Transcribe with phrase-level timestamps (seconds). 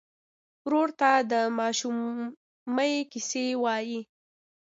[0.65, 3.99] ورور ته د ماشومۍ کیسې وایې.